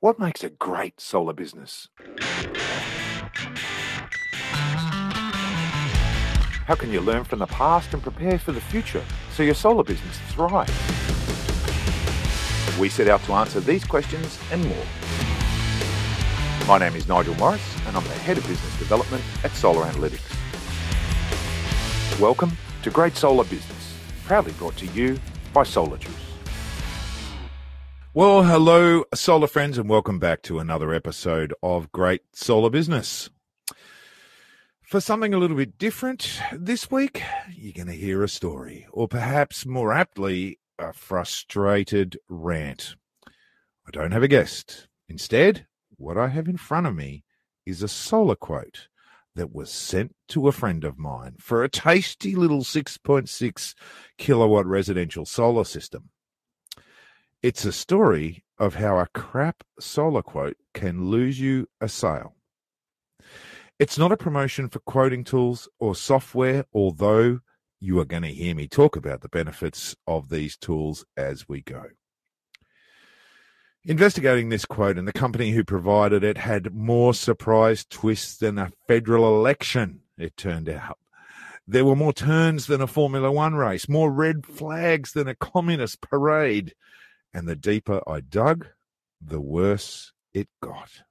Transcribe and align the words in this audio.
What 0.00 0.18
makes 0.18 0.44
a 0.44 0.50
great 0.50 1.00
solar 1.00 1.32
business? 1.32 1.88
How 6.66 6.74
can 6.74 6.92
you 6.92 7.00
learn 7.00 7.24
from 7.24 7.38
the 7.38 7.46
past 7.46 7.94
and 7.94 8.02
prepare 8.02 8.38
for 8.38 8.52
the 8.52 8.60
future 8.60 9.02
so 9.32 9.42
your 9.42 9.54
solar 9.54 9.84
business 9.84 10.18
thrives? 10.28 10.70
We 12.78 12.90
set 12.90 13.08
out 13.08 13.22
to 13.24 13.32
answer 13.32 13.58
these 13.60 13.86
questions 13.86 14.38
and 14.52 14.62
more. 14.66 14.84
My 16.68 16.76
name 16.76 16.94
is 16.94 17.08
Nigel 17.08 17.34
Morris, 17.36 17.62
and 17.86 17.96
I'm 17.96 18.04
the 18.04 18.10
Head 18.10 18.36
of 18.36 18.46
Business 18.46 18.78
Development 18.78 19.24
at 19.44 19.52
Solar 19.52 19.86
Analytics. 19.86 20.20
Welcome 22.20 22.52
to 22.82 22.90
Great 22.90 23.16
Solar 23.16 23.44
Business, 23.44 23.96
proudly 24.26 24.52
brought 24.52 24.76
to 24.76 24.86
you 24.88 25.18
by 25.54 25.62
Solar 25.62 25.96
Juice. 25.96 26.25
Well, 28.16 28.44
hello, 28.44 29.04
solar 29.12 29.46
friends, 29.46 29.76
and 29.76 29.90
welcome 29.90 30.18
back 30.18 30.40
to 30.44 30.58
another 30.58 30.94
episode 30.94 31.52
of 31.62 31.92
Great 31.92 32.22
Solar 32.32 32.70
Business. 32.70 33.28
For 34.80 35.02
something 35.02 35.34
a 35.34 35.38
little 35.38 35.58
bit 35.58 35.76
different 35.76 36.40
this 36.50 36.90
week, 36.90 37.22
you're 37.54 37.74
going 37.74 37.88
to 37.88 37.92
hear 37.92 38.24
a 38.24 38.28
story, 38.30 38.86
or 38.90 39.06
perhaps 39.06 39.66
more 39.66 39.92
aptly, 39.92 40.58
a 40.78 40.94
frustrated 40.94 42.18
rant. 42.26 42.96
I 43.26 43.90
don't 43.92 44.12
have 44.12 44.22
a 44.22 44.28
guest. 44.28 44.88
Instead, 45.10 45.66
what 45.98 46.16
I 46.16 46.28
have 46.28 46.48
in 46.48 46.56
front 46.56 46.86
of 46.86 46.96
me 46.96 47.22
is 47.66 47.82
a 47.82 47.86
solar 47.86 48.34
quote 48.34 48.88
that 49.34 49.54
was 49.54 49.70
sent 49.70 50.16
to 50.28 50.48
a 50.48 50.52
friend 50.52 50.84
of 50.84 50.98
mine 50.98 51.34
for 51.38 51.62
a 51.62 51.68
tasty 51.68 52.34
little 52.34 52.62
6.6 52.62 53.74
kilowatt 54.16 54.64
residential 54.64 55.26
solar 55.26 55.64
system. 55.64 56.08
It's 57.42 57.64
a 57.64 57.72
story 57.72 58.44
of 58.58 58.76
how 58.76 58.98
a 58.98 59.08
crap 59.08 59.62
solar 59.78 60.22
quote 60.22 60.56
can 60.72 61.10
lose 61.10 61.38
you 61.38 61.68
a 61.80 61.88
sale. 61.88 62.34
It's 63.78 63.98
not 63.98 64.10
a 64.10 64.16
promotion 64.16 64.70
for 64.70 64.78
quoting 64.80 65.22
tools 65.22 65.68
or 65.78 65.94
software, 65.94 66.64
although 66.72 67.40
you 67.78 68.00
are 68.00 68.06
going 68.06 68.22
to 68.22 68.32
hear 68.32 68.54
me 68.54 68.66
talk 68.66 68.96
about 68.96 69.20
the 69.20 69.28
benefits 69.28 69.94
of 70.06 70.30
these 70.30 70.56
tools 70.56 71.04
as 71.14 71.46
we 71.46 71.60
go. 71.60 71.84
Investigating 73.84 74.48
this 74.48 74.64
quote 74.64 74.96
and 74.96 75.06
the 75.06 75.12
company 75.12 75.52
who 75.52 75.62
provided 75.62 76.24
it 76.24 76.38
had 76.38 76.74
more 76.74 77.12
surprise 77.12 77.84
twists 77.84 78.38
than 78.38 78.58
a 78.58 78.72
federal 78.88 79.36
election, 79.36 80.00
it 80.16 80.36
turned 80.38 80.70
out. 80.70 80.98
There 81.68 81.84
were 81.84 81.94
more 81.96 82.14
turns 82.14 82.66
than 82.66 82.80
a 82.80 82.86
Formula 82.86 83.30
One 83.30 83.54
race, 83.54 83.88
more 83.88 84.10
red 84.10 84.46
flags 84.46 85.12
than 85.12 85.28
a 85.28 85.34
communist 85.34 86.00
parade, 86.00 86.74
and 87.36 87.46
the 87.46 87.54
deeper 87.54 88.00
I 88.08 88.20
dug, 88.20 88.66
the 89.20 89.42
worse 89.42 90.14
it 90.32 90.48
got. 90.62 91.02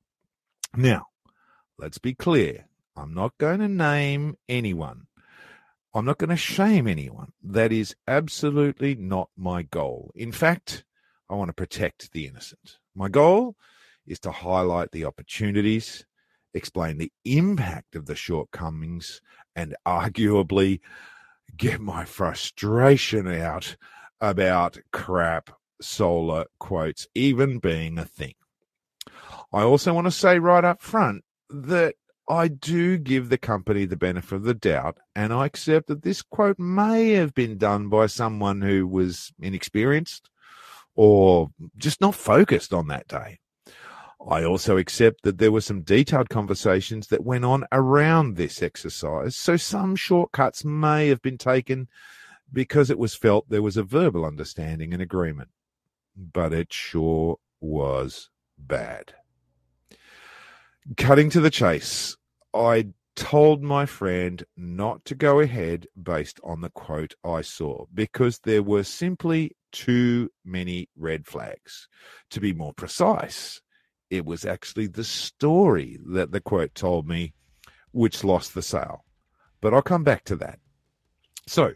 Now, 0.75 1.05
let's 1.77 1.99
be 1.99 2.15
clear. 2.15 2.65
I'm 2.97 3.13
not 3.13 3.37
going 3.37 3.59
to 3.59 3.67
name 3.67 4.35
anyone. 4.49 5.05
I'm 5.93 6.03
not 6.03 6.17
going 6.17 6.31
to 6.31 6.35
shame 6.35 6.87
anyone. 6.87 7.33
That 7.43 7.71
is 7.71 7.95
absolutely 8.07 8.95
not 8.95 9.29
my 9.37 9.61
goal. 9.61 10.11
In 10.15 10.31
fact, 10.31 10.83
I 11.29 11.35
want 11.35 11.49
to 11.49 11.53
protect 11.53 12.11
the 12.11 12.25
innocent. 12.25 12.79
My 12.95 13.07
goal 13.07 13.55
is 14.07 14.19
to 14.21 14.31
highlight 14.31 14.91
the 14.93 15.05
opportunities, 15.05 16.07
explain 16.55 16.97
the 16.97 17.11
impact 17.23 17.95
of 17.95 18.07
the 18.07 18.15
shortcomings, 18.15 19.21
and 19.55 19.75
arguably 19.85 20.79
get 21.55 21.79
my 21.79 22.03
frustration 22.03 23.27
out 23.27 23.75
about 24.19 24.79
crap 24.91 25.51
solar 25.81 26.45
quotes 26.59 27.07
even 27.15 27.59
being 27.59 27.97
a 27.97 28.05
thing. 28.05 28.33
I 29.53 29.61
also 29.61 29.93
want 29.93 30.05
to 30.07 30.11
say 30.11 30.39
right 30.39 30.63
up 30.63 30.81
front 30.81 31.23
that 31.49 31.95
I 32.27 32.47
do 32.47 32.97
give 32.97 33.29
the 33.29 33.37
company 33.37 33.85
the 33.85 33.95
benefit 33.95 34.35
of 34.35 34.43
the 34.43 34.55
doubt, 34.55 34.97
and 35.15 35.31
I 35.31 35.45
accept 35.45 35.87
that 35.87 36.01
this 36.01 36.21
quote 36.21 36.57
may 36.57 37.11
have 37.11 37.35
been 37.35 37.57
done 37.57 37.87
by 37.87 38.07
someone 38.07 38.61
who 38.61 38.87
was 38.87 39.31
inexperienced 39.39 40.29
or 40.95 41.51
just 41.77 42.01
not 42.01 42.15
focused 42.15 42.73
on 42.73 42.87
that 42.87 43.07
day. 43.07 43.39
I 44.27 44.43
also 44.43 44.77
accept 44.77 45.21
that 45.21 45.37
there 45.37 45.51
were 45.51 45.61
some 45.61 45.83
detailed 45.83 46.29
conversations 46.29 47.07
that 47.07 47.23
went 47.23 47.45
on 47.45 47.65
around 47.71 48.35
this 48.35 48.63
exercise, 48.63 49.35
so 49.35 49.55
some 49.55 49.95
shortcuts 49.95 50.65
may 50.65 51.09
have 51.09 51.21
been 51.21 51.37
taken 51.37 51.87
because 52.51 52.89
it 52.89 52.97
was 52.97 53.13
felt 53.13 53.49
there 53.49 53.61
was 53.61 53.77
a 53.77 53.83
verbal 53.83 54.25
understanding 54.25 54.93
and 54.93 55.01
agreement 55.01 55.49
but 56.15 56.53
it 56.53 56.71
sure 56.71 57.37
was 57.59 58.29
bad. 58.57 59.13
Cutting 60.97 61.29
to 61.31 61.41
the 61.41 61.49
chase, 61.49 62.15
I 62.53 62.87
told 63.15 63.63
my 63.63 63.85
friend 63.85 64.43
not 64.57 65.03
to 65.05 65.15
go 65.15 65.39
ahead 65.39 65.87
based 66.01 66.39
on 66.43 66.61
the 66.61 66.69
quote 66.69 67.15
I 67.23 67.41
saw 67.41 67.85
because 67.93 68.39
there 68.39 68.61
were 68.61 68.83
simply 68.83 69.55
too 69.71 70.29
many 70.43 70.89
red 70.95 71.25
flags. 71.25 71.87
To 72.31 72.39
be 72.39 72.53
more 72.53 72.73
precise, 72.73 73.61
it 74.09 74.25
was 74.25 74.45
actually 74.45 74.87
the 74.87 75.03
story 75.03 75.97
that 76.07 76.31
the 76.31 76.41
quote 76.41 76.75
told 76.75 77.07
me 77.07 77.33
which 77.91 78.23
lost 78.23 78.53
the 78.53 78.61
sale. 78.61 79.05
But 79.61 79.73
I'll 79.73 79.81
come 79.81 80.03
back 80.03 80.25
to 80.25 80.35
that. 80.37 80.59
So 81.47 81.73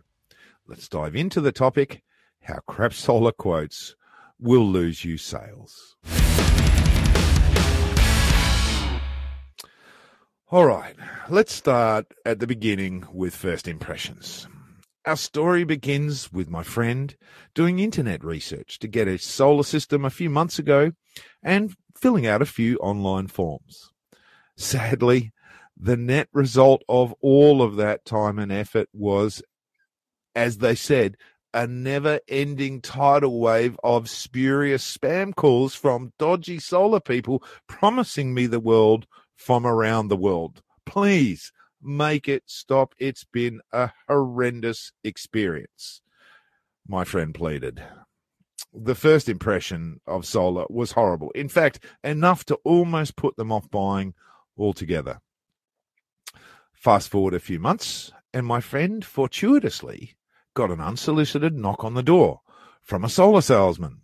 let's 0.68 0.88
dive 0.88 1.16
into 1.16 1.42
the 1.42 1.52
topic 1.52 2.04
how 2.42 2.60
crap 2.68 2.94
solar 2.94 3.32
quotes 3.32 3.96
will 4.40 4.66
lose 4.66 5.04
you 5.04 5.18
sales. 5.18 5.96
All 10.52 10.66
right, 10.66 10.96
let's 11.30 11.54
start 11.54 12.08
at 12.26 12.40
the 12.40 12.48
beginning 12.48 13.06
with 13.14 13.36
first 13.36 13.68
impressions. 13.68 14.48
Our 15.06 15.16
story 15.16 15.64
begins 15.64 16.32
with 16.34 16.50
my 16.50 16.64
friend 16.64 17.16
doing 17.54 17.80
internet 17.80 18.24
research 18.24 18.80
to 18.80 18.88
get 18.88 19.08
a 19.08 19.18
solar 19.18 19.64
system 19.64 20.04
a 20.04 20.10
few 20.10 20.30
months 20.30 20.58
ago 20.58 20.92
and 21.44 21.76
filling 21.96 22.26
out 22.26 22.42
a 22.42 22.48
few 22.48 22.78
online 22.78 23.28
forms. 23.28 23.92
Sadly, 24.58 25.32
the 25.78 25.96
net 25.96 26.30
result 26.34 26.82
of 26.90 27.14
all 27.22 27.62
of 27.62 27.76
that 27.76 28.04
time 28.04 28.40
and 28.40 28.52
effort 28.52 28.90
was, 28.92 29.42
as 30.36 30.58
they 30.58 30.76
said, 30.76 31.16
a 31.54 31.68
never 31.68 32.20
ending 32.28 32.82
tidal 32.82 33.40
wave 33.40 33.78
of 33.84 34.10
spurious 34.10 34.98
spam 34.98 35.36
calls 35.36 35.76
from 35.76 36.14
dodgy 36.20 36.60
solar 36.60 37.00
people 37.00 37.44
promising 37.68 38.34
me 38.34 38.46
the 38.46 38.60
world 38.60 39.08
from 39.36 39.66
around 39.66 40.08
the 40.08 40.18
world. 40.18 40.62
Please 40.86 41.52
make 41.82 42.28
it 42.28 42.44
stop. 42.46 42.94
It's 43.00 43.24
been 43.24 43.62
a 43.72 43.92
horrendous 44.08 44.92
experience. 45.04 46.02
My 46.88 47.04
friend 47.04 47.34
pleaded. 47.34 47.82
The 48.74 48.96
first 48.96 49.30
impression 49.30 50.02
of 50.06 50.26
solar 50.26 50.66
was 50.70 50.92
horrible. 50.92 51.32
In 51.32 51.50
fact, 51.50 51.80
enough 52.04 52.46
to 52.46 52.56
almost 52.64 53.16
put 53.16 53.36
them 53.36 53.52
off 53.52 53.70
buying 53.72 54.14
altogether. 54.58 55.22
Fast 56.74 57.10
forward 57.10 57.34
a 57.34 57.40
few 57.40 57.60
months, 57.60 58.12
and 58.34 58.46
my 58.46 58.62
friend 58.62 59.04
fortuitously 59.04 60.16
got 60.54 60.72
an 60.72 60.80
unsolicited 60.80 61.56
knock 61.56 61.84
on 61.84 61.94
the 61.94 62.04
door 62.04 62.42
from 62.82 63.04
a 63.04 63.10
solar 63.10 63.42
salesman. 63.42 64.02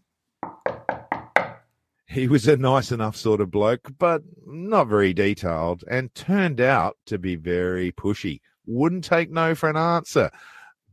He 2.07 2.27
was 2.27 2.47
a 2.47 2.55
nice 2.55 2.91
enough 2.91 3.17
sort 3.17 3.41
of 3.41 3.51
bloke, 3.51 3.91
but 3.97 4.21
not 4.45 4.87
very 4.87 5.13
detailed, 5.13 5.83
and 5.89 6.15
turned 6.15 6.61
out 6.61 6.97
to 7.07 7.17
be 7.17 7.35
very 7.35 7.91
pushy. 7.91 8.39
Wouldn't 8.65 9.03
take 9.03 9.29
no 9.29 9.53
for 9.53 9.69
an 9.69 9.75
answer. 9.75 10.31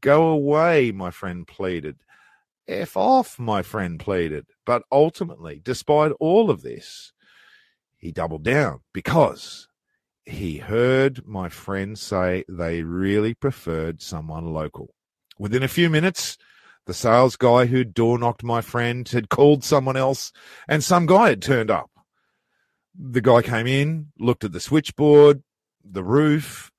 Go 0.01 0.29
away, 0.29 0.91
my 0.91 1.11
friend 1.11 1.47
pleaded. 1.47 1.99
F 2.67 2.97
off, 2.97 3.39
my 3.39 3.63
friend 3.63 4.01
pleaded. 4.01 4.47
But 4.67 4.83
ultimately, 4.91 5.61
despite 5.63 6.13
all 6.19 6.51
of 6.51 6.63
this, 6.63 7.13
he 7.97 8.11
doubled 8.11 8.43
down 8.43 8.81
because 8.93 9.69
he 10.25 10.59
heard 10.59 11.27
my 11.27 11.49
friend 11.49 11.99
say 11.99 12.45
they 12.49 12.83
really 12.83 13.35
preferred 13.35 14.03
someone 14.03 14.53
local. 14.53 14.95
Within 15.43 15.65
a 15.65 15.69
few 15.69 15.91
minutes, 15.91 16.39
the 16.87 16.95
sales 16.95 17.35
guy 17.35 17.67
who 17.67 17.83
door 17.83 18.17
knocked 18.17 18.45
my 18.45 18.61
friend 18.61 19.09
had 19.09 19.29
called 19.29 19.65
someone 19.65 19.97
else, 19.97 20.31
and 20.69 20.85
some 20.85 21.05
guy 21.05 21.31
had 21.31 21.43
turned 21.43 21.69
up. 21.69 21.91
The 22.97 23.21
guy 23.21 23.43
came 23.43 23.67
in, 23.67 24.13
looked 24.21 24.45
at 24.45 24.53
the 24.53 24.61
switchboard, 24.61 25.43
the 25.85 26.05
roof, 26.05 26.71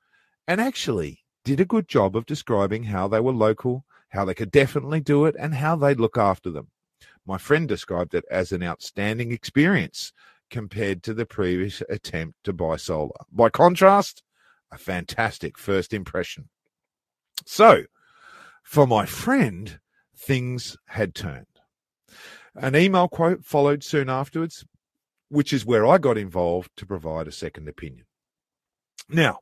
and 0.48 0.62
actually 0.62 1.26
did 1.44 1.60
a 1.60 1.66
good 1.66 1.90
job 1.90 2.16
of 2.16 2.26
describing 2.26 2.84
how 2.84 3.10
they 3.10 3.20
were 3.20 3.34
local, 3.34 3.84
how 4.08 4.24
they 4.24 4.34
could 4.34 4.50
definitely 4.50 5.02
do 5.02 5.26
it, 5.26 5.36
and 5.38 5.56
how 5.56 5.76
they'd 5.76 6.00
look 6.00 6.18
after 6.18 6.50
them. 6.50 6.70
My 7.26 7.38
friend 7.38 7.68
described 7.68 8.16
it 8.16 8.24
as 8.32 8.54
an 8.54 8.64
outstanding 8.64 9.34
experience 9.34 10.14
compared 10.50 11.04
to 11.04 11.14
the 11.14 11.26
previous 11.26 11.84
attempt 11.90 12.38
to 12.46 12.54
buy 12.54 12.78
solar. 12.78 13.26
By 13.30 13.50
contrast, 13.50 14.24
a 14.72 14.78
fantastic 14.78 15.58
first 15.58 15.92
impression. 15.92 16.48
So, 17.46 17.84
for 18.64 18.88
my 18.88 19.06
friend, 19.06 19.80
things 20.16 20.78
had 20.88 21.14
turned. 21.14 21.46
An 22.56 22.76
email 22.76 23.08
quote 23.08 23.44
followed 23.44 23.84
soon 23.84 24.10
afterwards, 24.10 24.66
which 25.30 25.54
is 25.54 25.66
where 25.66 25.86
I 25.86 25.98
got 25.98 26.18
involved 26.18 26.72
to 26.78 26.86
provide 26.86 27.28
a 27.28 27.32
second 27.32 27.68
opinion. 27.68 28.06
Now, 29.10 29.40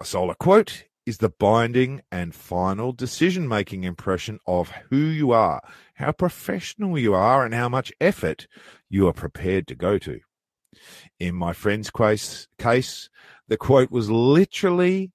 a 0.00 0.04
solar 0.04 0.34
quote 0.34 0.84
is 1.04 1.18
the 1.18 1.28
binding 1.28 2.00
and 2.12 2.34
final 2.34 2.92
decision 2.92 3.48
making 3.48 3.84
impression 3.84 4.38
of 4.46 4.70
who 4.90 4.96
you 4.96 5.32
are, 5.32 5.60
how 5.94 6.12
professional 6.12 6.98
you 6.98 7.12
are, 7.14 7.44
and 7.44 7.54
how 7.54 7.68
much 7.68 7.92
effort 8.00 8.46
you 8.88 9.08
are 9.08 9.12
prepared 9.12 9.66
to 9.66 9.74
go 9.74 9.98
to. 9.98 10.20
In 11.18 11.34
my 11.34 11.52
friend's 11.52 11.90
case, 11.90 12.48
the 13.48 13.56
quote 13.58 13.90
was 13.90 14.10
literally 14.10 15.10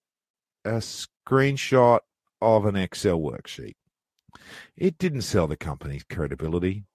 a 0.65 0.81
screenshot 0.81 1.99
of 2.41 2.65
an 2.65 2.75
Excel 2.75 3.19
worksheet. 3.19 3.75
It 4.75 4.97
didn't 4.97 5.21
sell 5.21 5.47
the 5.47 5.57
company's 5.57 6.03
credibility. 6.03 6.85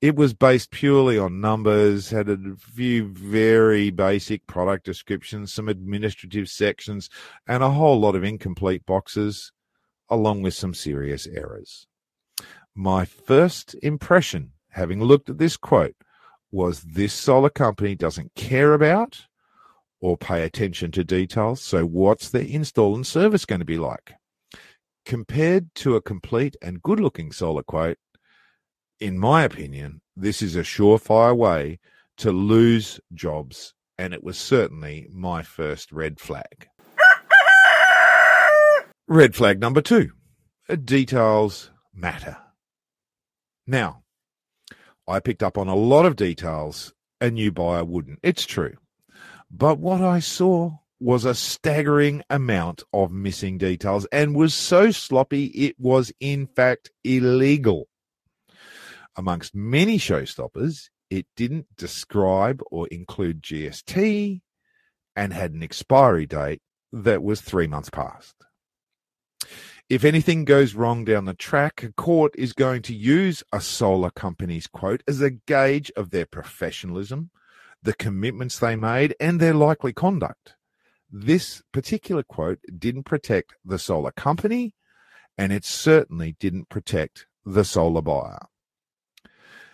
It 0.00 0.16
was 0.16 0.34
based 0.34 0.72
purely 0.72 1.16
on 1.16 1.40
numbers, 1.40 2.10
had 2.10 2.28
a 2.28 2.56
few 2.58 3.08
very 3.08 3.90
basic 3.90 4.46
product 4.48 4.84
descriptions, 4.84 5.52
some 5.52 5.68
administrative 5.68 6.48
sections, 6.48 7.08
and 7.46 7.62
a 7.62 7.70
whole 7.70 8.00
lot 8.00 8.16
of 8.16 8.24
incomplete 8.24 8.84
boxes, 8.84 9.52
along 10.08 10.42
with 10.42 10.54
some 10.54 10.74
serious 10.74 11.28
errors. 11.28 11.86
My 12.74 13.04
first 13.04 13.76
impression, 13.82 14.52
having 14.70 15.00
looked 15.00 15.30
at 15.30 15.38
this 15.38 15.56
quote, 15.56 15.94
was 16.50 16.82
this 16.82 17.12
solar 17.12 17.50
company 17.50 17.94
doesn't 17.94 18.34
care 18.34 18.74
about 18.74 19.26
or 20.00 20.16
pay 20.16 20.42
attention 20.42 20.90
to 20.90 21.04
details. 21.04 21.62
So, 21.62 21.86
what's 21.86 22.28
their 22.28 22.42
install 22.42 22.96
and 22.96 23.06
service 23.06 23.44
going 23.44 23.60
to 23.60 23.64
be 23.64 23.78
like? 23.78 24.14
Compared 25.04 25.74
to 25.74 25.96
a 25.96 26.02
complete 26.02 26.56
and 26.62 26.82
good 26.82 27.00
looking 27.00 27.32
solar 27.32 27.62
quote, 27.62 27.98
in 29.00 29.18
my 29.18 29.42
opinion, 29.42 30.00
this 30.16 30.42
is 30.42 30.54
a 30.54 30.60
surefire 30.60 31.36
way 31.36 31.80
to 32.18 32.30
lose 32.30 33.00
jobs, 33.12 33.74
and 33.98 34.14
it 34.14 34.22
was 34.22 34.38
certainly 34.38 35.08
my 35.10 35.42
first 35.42 35.90
red 35.90 36.20
flag. 36.20 36.68
red 39.08 39.34
flag 39.34 39.60
number 39.60 39.80
two 39.80 40.12
uh, 40.68 40.76
details 40.76 41.70
matter. 41.92 42.36
Now, 43.66 44.02
I 45.08 45.18
picked 45.18 45.42
up 45.42 45.58
on 45.58 45.68
a 45.68 45.74
lot 45.74 46.06
of 46.06 46.16
details 46.16 46.94
a 47.20 47.30
new 47.30 47.50
buyer 47.50 47.84
wouldn't. 47.84 48.20
It's 48.22 48.46
true. 48.46 48.76
But 49.50 49.78
what 49.78 50.00
I 50.00 50.20
saw 50.20 50.78
was 51.02 51.24
a 51.24 51.34
staggering 51.34 52.22
amount 52.30 52.84
of 52.92 53.10
missing 53.10 53.58
details 53.58 54.06
and 54.12 54.36
was 54.36 54.54
so 54.54 54.90
sloppy 54.90 55.46
it 55.46 55.74
was 55.78 56.12
in 56.20 56.46
fact 56.46 56.90
illegal. 57.02 57.88
Amongst 59.16 59.54
many 59.54 59.98
showstoppers, 59.98 60.88
it 61.10 61.26
didn't 61.36 61.66
describe 61.76 62.62
or 62.70 62.86
include 62.88 63.42
GST 63.42 64.40
and 65.16 65.32
had 65.32 65.52
an 65.52 65.62
expiry 65.62 66.24
date 66.24 66.62
that 66.92 67.22
was 67.22 67.40
three 67.40 67.66
months 67.66 67.90
past. 67.90 68.34
If 69.88 70.04
anything 70.04 70.44
goes 70.44 70.74
wrong 70.74 71.04
down 71.04 71.24
the 71.24 71.34
track, 71.34 71.82
a 71.82 71.92
court 71.92 72.34
is 72.38 72.52
going 72.52 72.82
to 72.82 72.94
use 72.94 73.42
a 73.52 73.60
solar 73.60 74.10
company's 74.10 74.66
quote 74.66 75.02
as 75.06 75.20
a 75.20 75.30
gauge 75.30 75.90
of 75.96 76.10
their 76.10 76.26
professionalism, 76.26 77.30
the 77.82 77.92
commitments 77.92 78.58
they 78.58 78.76
made, 78.76 79.14
and 79.20 79.40
their 79.40 79.52
likely 79.52 79.92
conduct. 79.92 80.54
This 81.14 81.62
particular 81.72 82.22
quote 82.22 82.60
didn't 82.78 83.02
protect 83.02 83.52
the 83.62 83.78
solar 83.78 84.12
company, 84.12 84.74
and 85.36 85.52
it 85.52 85.62
certainly 85.62 86.36
didn't 86.40 86.70
protect 86.70 87.26
the 87.44 87.64
solar 87.64 88.00
buyer. 88.00 88.46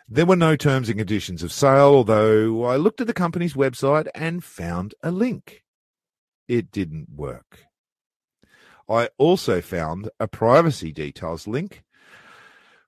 There 0.08 0.26
were 0.26 0.34
no 0.34 0.56
terms 0.56 0.88
and 0.88 0.98
conditions 0.98 1.44
of 1.44 1.52
sale, 1.52 1.94
although 1.94 2.64
I 2.64 2.74
looked 2.74 3.00
at 3.00 3.06
the 3.06 3.14
company's 3.14 3.54
website 3.54 4.08
and 4.16 4.42
found 4.42 4.96
a 5.00 5.12
link. 5.12 5.62
It 6.48 6.72
didn't 6.72 7.10
work. 7.14 7.66
I 8.88 9.10
also 9.16 9.60
found 9.60 10.10
a 10.18 10.26
privacy 10.26 10.90
details 10.90 11.46
link, 11.46 11.84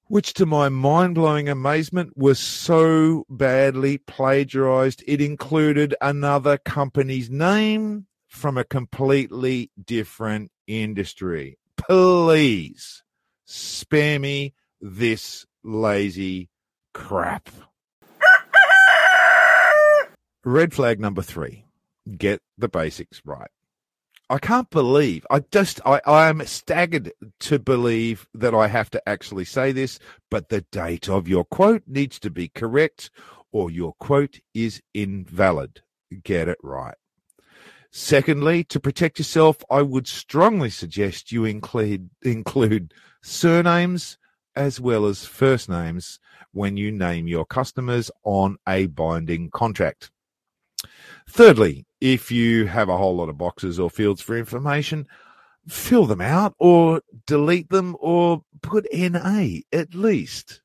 which 0.08 0.32
to 0.34 0.46
my 0.46 0.68
mind 0.68 1.14
blowing 1.14 1.48
amazement 1.48 2.16
was 2.16 2.40
so 2.40 3.26
badly 3.30 3.98
plagiarized, 3.98 5.04
it 5.06 5.20
included 5.20 5.94
another 6.00 6.58
company's 6.58 7.30
name 7.30 8.06
from 8.30 8.56
a 8.56 8.64
completely 8.64 9.70
different 9.84 10.52
industry. 10.68 11.58
Please 11.76 13.02
spare 13.44 14.20
me 14.20 14.54
this 14.80 15.44
lazy 15.64 16.48
crap. 16.94 17.50
Red 20.44 20.72
flag 20.72 21.00
number 21.00 21.20
three 21.20 21.64
get 22.16 22.40
the 22.56 22.68
basics 22.68 23.20
right. 23.26 23.50
I 24.30 24.38
can't 24.38 24.70
believe 24.70 25.26
I 25.28 25.40
just 25.50 25.80
I, 25.84 26.00
I 26.06 26.28
am 26.28 26.46
staggered 26.46 27.12
to 27.40 27.58
believe 27.58 28.28
that 28.32 28.54
I 28.54 28.68
have 28.68 28.88
to 28.90 29.08
actually 29.08 29.44
say 29.44 29.72
this, 29.72 29.98
but 30.30 30.48
the 30.48 30.62
date 30.72 31.08
of 31.08 31.26
your 31.26 31.44
quote 31.44 31.82
needs 31.86 32.20
to 32.20 32.30
be 32.30 32.48
correct 32.48 33.10
or 33.52 33.70
your 33.70 33.94
quote 33.94 34.38
is 34.54 34.80
invalid. 34.94 35.82
Get 36.22 36.48
it 36.48 36.58
right. 36.62 36.94
Secondly, 37.92 38.62
to 38.64 38.78
protect 38.78 39.18
yourself, 39.18 39.56
I 39.68 39.82
would 39.82 40.06
strongly 40.06 40.70
suggest 40.70 41.32
you 41.32 41.44
include 41.44 42.10
include 42.22 42.94
surnames 43.22 44.16
as 44.54 44.80
well 44.80 45.06
as 45.06 45.24
first 45.24 45.68
names 45.68 46.20
when 46.52 46.76
you 46.76 46.92
name 46.92 47.26
your 47.26 47.44
customers 47.44 48.10
on 48.24 48.56
a 48.68 48.86
binding 48.86 49.50
contract. 49.50 50.10
Thirdly, 51.28 51.86
if 52.00 52.30
you 52.30 52.66
have 52.66 52.88
a 52.88 52.96
whole 52.96 53.16
lot 53.16 53.28
of 53.28 53.38
boxes 53.38 53.78
or 53.78 53.90
fields 53.90 54.20
for 54.20 54.36
information, 54.36 55.06
fill 55.68 56.06
them 56.06 56.20
out 56.20 56.54
or 56.58 57.02
delete 57.26 57.70
them 57.70 57.96
or 58.00 58.42
put 58.62 58.86
NA 58.92 59.58
at 59.72 59.94
least. 59.94 60.62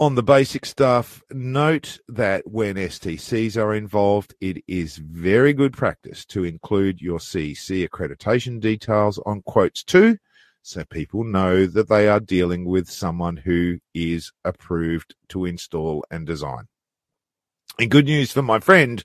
On 0.00 0.16
the 0.16 0.24
basic 0.24 0.66
stuff, 0.66 1.22
note 1.30 2.00
that 2.08 2.42
when 2.50 2.74
STCs 2.74 3.56
are 3.56 3.74
involved, 3.74 4.34
it 4.40 4.64
is 4.66 4.96
very 4.96 5.52
good 5.52 5.72
practice 5.72 6.24
to 6.26 6.42
include 6.42 7.00
your 7.00 7.20
CEC 7.20 7.88
accreditation 7.88 8.58
details 8.58 9.20
on 9.24 9.42
quotes 9.42 9.84
too 9.84 10.18
so 10.62 10.82
people 10.86 11.22
know 11.22 11.66
that 11.66 11.88
they 11.88 12.08
are 12.08 12.18
dealing 12.18 12.64
with 12.64 12.90
someone 12.90 13.36
who 13.36 13.78
is 13.92 14.32
approved 14.44 15.14
to 15.28 15.44
install 15.44 16.04
and 16.10 16.26
design. 16.26 16.64
And 17.78 17.90
good 17.90 18.06
news 18.06 18.32
for 18.32 18.42
my 18.42 18.58
friend, 18.58 19.04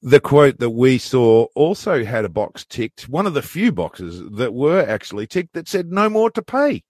the 0.00 0.20
quote 0.20 0.58
that 0.60 0.70
we 0.70 0.96
saw 0.96 1.46
also 1.54 2.04
had 2.04 2.24
a 2.24 2.30
box 2.30 2.64
ticked, 2.64 3.08
one 3.08 3.26
of 3.26 3.34
the 3.34 3.42
few 3.42 3.72
boxes 3.72 4.22
that 4.30 4.54
were 4.54 4.80
actually 4.80 5.26
ticked 5.26 5.54
that 5.54 5.68
said 5.68 5.90
no 5.90 6.08
more 6.08 6.30
to 6.30 6.40
pay, 6.40 6.84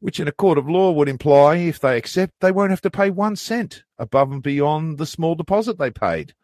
which 0.00 0.18
in 0.18 0.26
a 0.26 0.32
court 0.32 0.58
of 0.58 0.68
law 0.68 0.90
would 0.90 1.08
imply 1.08 1.56
if 1.56 1.78
they 1.78 1.96
accept, 1.96 2.34
they 2.40 2.50
won't 2.50 2.70
have 2.70 2.80
to 2.80 2.90
pay 2.90 3.10
one 3.10 3.36
cent 3.36 3.84
above 3.98 4.32
and 4.32 4.42
beyond 4.42 4.98
the 4.98 5.06
small 5.06 5.34
deposit 5.34 5.78
they 5.78 5.90
paid. 5.90 6.34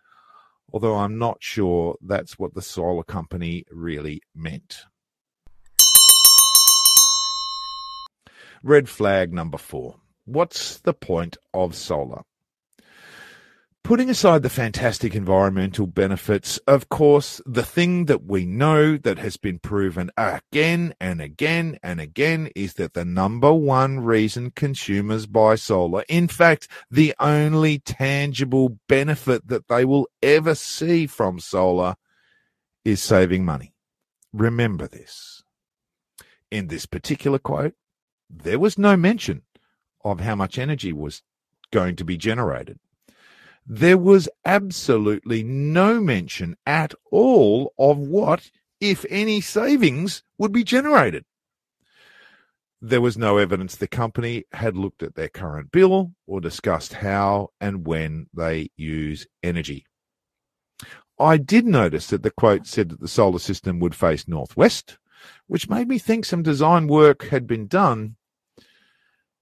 Although 0.72 0.96
I'm 0.96 1.18
not 1.18 1.38
sure 1.40 1.96
that's 2.02 2.38
what 2.38 2.54
the 2.54 2.62
solar 2.62 3.02
company 3.02 3.64
really 3.70 4.20
meant. 4.34 4.84
Red 8.62 8.88
flag 8.88 9.32
number 9.32 9.58
four. 9.58 9.96
What's 10.24 10.78
the 10.78 10.92
point 10.92 11.36
of 11.54 11.74
solar? 11.74 12.22
Putting 13.86 14.10
aside 14.10 14.42
the 14.42 14.50
fantastic 14.50 15.14
environmental 15.14 15.86
benefits, 15.86 16.58
of 16.66 16.88
course, 16.88 17.40
the 17.46 17.62
thing 17.62 18.06
that 18.06 18.24
we 18.24 18.44
know 18.44 18.96
that 18.96 19.16
has 19.20 19.36
been 19.36 19.60
proven 19.60 20.10
again 20.16 20.92
and 21.00 21.20
again 21.20 21.78
and 21.84 22.00
again 22.00 22.50
is 22.56 22.74
that 22.74 22.94
the 22.94 23.04
number 23.04 23.52
one 23.52 24.00
reason 24.00 24.50
consumers 24.50 25.26
buy 25.26 25.54
solar, 25.54 26.02
in 26.08 26.26
fact, 26.26 26.66
the 26.90 27.14
only 27.20 27.78
tangible 27.78 28.76
benefit 28.88 29.46
that 29.46 29.68
they 29.68 29.84
will 29.84 30.08
ever 30.20 30.56
see 30.56 31.06
from 31.06 31.38
solar, 31.38 31.94
is 32.84 33.00
saving 33.00 33.44
money. 33.44 33.72
Remember 34.32 34.88
this. 34.88 35.44
In 36.50 36.66
this 36.66 36.86
particular 36.86 37.38
quote, 37.38 37.74
there 38.28 38.58
was 38.58 38.78
no 38.78 38.96
mention 38.96 39.42
of 40.04 40.18
how 40.18 40.34
much 40.34 40.58
energy 40.58 40.92
was 40.92 41.22
going 41.70 41.94
to 41.94 42.04
be 42.04 42.16
generated. 42.16 42.80
There 43.66 43.98
was 43.98 44.28
absolutely 44.44 45.42
no 45.42 46.00
mention 46.00 46.56
at 46.64 46.94
all 47.10 47.74
of 47.76 47.98
what, 47.98 48.50
if 48.80 49.04
any, 49.10 49.40
savings 49.40 50.22
would 50.38 50.52
be 50.52 50.62
generated. 50.62 51.24
There 52.80 53.00
was 53.00 53.18
no 53.18 53.38
evidence 53.38 53.74
the 53.74 53.88
company 53.88 54.44
had 54.52 54.76
looked 54.76 55.02
at 55.02 55.16
their 55.16 55.28
current 55.28 55.72
bill 55.72 56.12
or 56.26 56.40
discussed 56.40 56.92
how 56.92 57.48
and 57.60 57.84
when 57.86 58.26
they 58.32 58.68
use 58.76 59.26
energy. 59.42 59.84
I 61.18 61.38
did 61.38 61.66
notice 61.66 62.06
that 62.08 62.22
the 62.22 62.30
quote 62.30 62.66
said 62.66 62.90
that 62.90 63.00
the 63.00 63.08
solar 63.08 63.38
system 63.40 63.80
would 63.80 63.94
face 63.94 64.28
northwest, 64.28 64.98
which 65.46 65.68
made 65.68 65.88
me 65.88 65.98
think 65.98 66.24
some 66.24 66.42
design 66.42 66.86
work 66.86 67.28
had 67.28 67.46
been 67.46 67.66
done. 67.66 68.16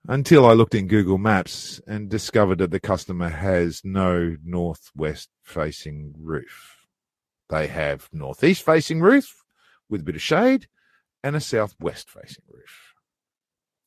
Until 0.08 0.44
I 0.44 0.52
looked 0.52 0.74
in 0.74 0.86
Google 0.86 1.18
Maps 1.18 1.80
and 1.86 2.08
discovered 2.08 2.58
that 2.58 2.70
the 2.70 2.80
customer 2.80 3.28
has 3.28 3.80
no 3.84 4.36
northwest 4.44 5.30
facing 5.42 6.14
roof. 6.18 6.86
They 7.48 7.66
have 7.68 8.08
northeast 8.12 8.62
facing 8.62 9.00
roof 9.00 9.42
with 9.88 10.02
a 10.02 10.04
bit 10.04 10.16
of 10.16 10.22
shade 10.22 10.68
and 11.22 11.34
a 11.34 11.40
southwest 11.40 12.10
facing 12.10 12.44
roof. 12.48 12.94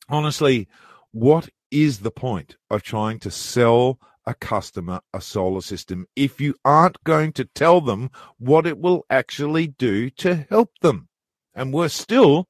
Honestly, 0.08 0.68
what 1.12 1.48
is 1.70 2.00
the 2.00 2.10
point 2.10 2.56
of 2.70 2.82
trying 2.82 3.18
to 3.20 3.30
sell 3.30 3.98
a 4.26 4.34
customer 4.34 5.00
a 5.14 5.20
solar 5.20 5.60
system 5.60 6.06
if 6.16 6.40
you 6.40 6.54
aren't 6.64 7.02
going 7.04 7.32
to 7.32 7.44
tell 7.44 7.80
them 7.80 8.10
what 8.38 8.66
it 8.66 8.78
will 8.78 9.04
actually 9.08 9.68
do 9.68 10.10
to 10.10 10.46
help 10.50 10.70
them? 10.80 11.08
And 11.54 11.72
worse 11.72 11.94
still, 11.94 12.47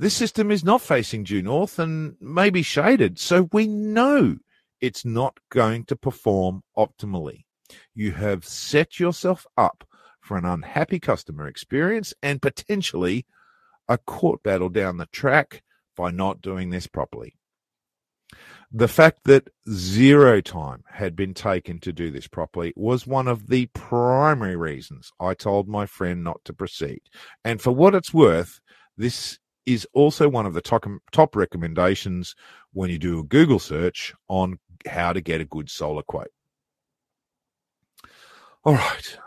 this 0.00 0.14
system 0.14 0.50
is 0.50 0.64
not 0.64 0.80
facing 0.80 1.24
due 1.24 1.42
north 1.42 1.78
and 1.78 2.16
may 2.22 2.48
be 2.48 2.62
shaded, 2.62 3.18
so 3.18 3.50
we 3.52 3.66
know 3.66 4.38
it's 4.80 5.04
not 5.04 5.38
going 5.50 5.84
to 5.84 5.94
perform 5.94 6.62
optimally. 6.74 7.44
You 7.94 8.12
have 8.12 8.46
set 8.46 8.98
yourself 8.98 9.46
up 9.58 9.86
for 10.22 10.38
an 10.38 10.46
unhappy 10.46 11.00
customer 11.00 11.46
experience 11.46 12.14
and 12.22 12.40
potentially 12.40 13.26
a 13.90 13.98
court 13.98 14.42
battle 14.42 14.70
down 14.70 14.96
the 14.96 15.04
track 15.12 15.62
by 15.98 16.10
not 16.10 16.40
doing 16.40 16.70
this 16.70 16.86
properly. 16.86 17.36
The 18.72 18.88
fact 18.88 19.24
that 19.24 19.50
zero 19.68 20.40
time 20.40 20.82
had 20.88 21.14
been 21.14 21.34
taken 21.34 21.78
to 21.80 21.92
do 21.92 22.10
this 22.10 22.26
properly 22.26 22.72
was 22.74 23.06
one 23.06 23.28
of 23.28 23.48
the 23.48 23.66
primary 23.74 24.56
reasons 24.56 25.12
I 25.20 25.34
told 25.34 25.68
my 25.68 25.84
friend 25.84 26.24
not 26.24 26.40
to 26.46 26.54
proceed. 26.54 27.02
And 27.44 27.60
for 27.60 27.72
what 27.72 27.94
it's 27.94 28.14
worth, 28.14 28.60
this 28.96 29.38
is 29.74 29.86
also 29.92 30.28
one 30.28 30.46
of 30.46 30.54
the 30.54 30.60
top, 30.60 30.84
top 31.12 31.36
recommendations 31.36 32.34
when 32.72 32.90
you 32.90 32.98
do 32.98 33.20
a 33.20 33.24
Google 33.24 33.58
search 33.58 34.14
on 34.28 34.58
how 34.86 35.12
to 35.12 35.20
get 35.20 35.40
a 35.40 35.44
good 35.44 35.70
solar 35.70 36.02
quote. 36.02 36.30
All 38.64 38.74
right, 38.74 39.18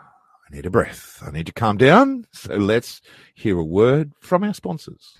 I 0.48 0.54
need 0.54 0.66
a 0.66 0.70
breath. 0.70 1.22
I 1.26 1.30
need 1.30 1.46
to 1.46 1.52
calm 1.52 1.76
down. 1.76 2.26
So 2.32 2.56
let's 2.56 3.00
hear 3.34 3.58
a 3.58 3.64
word 3.64 4.12
from 4.20 4.44
our 4.44 4.54
sponsors. 4.54 5.16